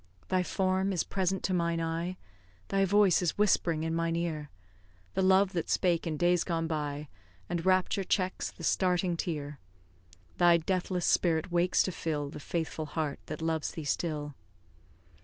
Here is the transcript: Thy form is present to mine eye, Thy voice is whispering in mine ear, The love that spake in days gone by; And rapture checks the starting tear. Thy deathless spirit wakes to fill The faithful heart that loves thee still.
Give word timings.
Thy 0.29 0.41
form 0.41 0.91
is 0.91 1.03
present 1.03 1.43
to 1.43 1.53
mine 1.53 1.79
eye, 1.79 2.17
Thy 2.69 2.85
voice 2.85 3.21
is 3.21 3.37
whispering 3.37 3.83
in 3.83 3.93
mine 3.93 4.15
ear, 4.15 4.49
The 5.13 5.21
love 5.21 5.53
that 5.53 5.69
spake 5.69 6.07
in 6.07 6.17
days 6.17 6.43
gone 6.43 6.65
by; 6.65 7.07
And 7.47 7.63
rapture 7.67 8.03
checks 8.03 8.49
the 8.49 8.63
starting 8.63 9.15
tear. 9.15 9.59
Thy 10.39 10.57
deathless 10.57 11.05
spirit 11.05 11.51
wakes 11.51 11.83
to 11.83 11.91
fill 11.91 12.29
The 12.31 12.39
faithful 12.39 12.87
heart 12.87 13.19
that 13.27 13.43
loves 13.43 13.69
thee 13.73 13.85
still. 13.85 14.33